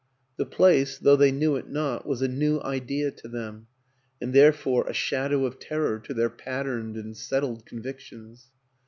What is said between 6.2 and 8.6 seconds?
patterned and settled convictions.